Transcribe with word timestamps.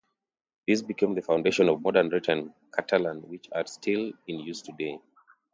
These 0.65 0.81
became 0.81 1.13
the 1.13 1.21
foundation 1.21 1.69
of 1.69 1.83
modern 1.83 2.09
written 2.09 2.55
Catalan 2.73 3.21
which 3.29 3.47
are 3.51 3.67
still 3.67 4.11
in 4.27 4.39
use 4.39 4.63
today. 4.63 4.99